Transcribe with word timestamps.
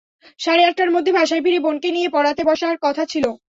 সাড়ে 0.39 0.63
আটটার 0.65 0.89
মধ্যে 0.91 1.11
বাসায় 1.17 1.43
ফিরে 1.45 1.59
বোনকে 1.65 1.89
নিয়ে 1.91 2.09
পড়াতে 2.15 2.41
বসার 2.49 2.75
কথা 2.85 3.03
ছিল। 3.05 3.25